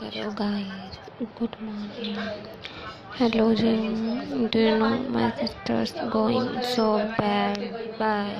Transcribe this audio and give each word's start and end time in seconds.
Hello 0.00 0.30
guys, 0.30 0.98
good 1.34 1.60
morning. 1.60 2.30
Hello 3.18 3.54
Jim, 3.54 4.48
do 4.48 4.58
you 4.58 4.76
know 4.78 5.04
my 5.04 5.30
sister's 5.30 5.92
going 6.08 6.62
so 6.62 7.08
bad? 7.16 7.70
Bye. 7.98 8.34